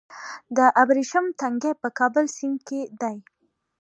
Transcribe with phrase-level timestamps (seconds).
[0.55, 3.15] د ابریشم تنګی په کابل سیند کې دی